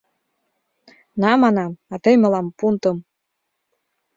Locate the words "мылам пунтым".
2.21-2.97